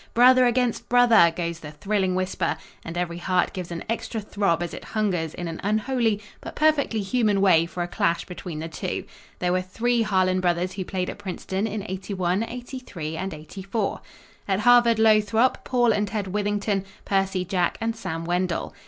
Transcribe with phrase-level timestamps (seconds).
[0.15, 4.73] "Brother against brother!" goes the thrilling whisper and every heart gives an extra throb as
[4.73, 9.03] it hungers in an unholy but perfectly human way for a clash between the two.
[9.37, 14.01] There were three Harlan brothers who played at Princeton in '81, '83, '84.
[14.47, 18.73] At Harvard Lothrope, Paul and Ted Withington; Percy, Jack and Sam Wendell.